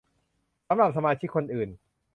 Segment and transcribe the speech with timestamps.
[0.67, 1.69] สำหรับสมาชิกคนอื่น